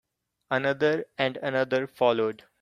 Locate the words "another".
0.49-1.05, 1.43-1.85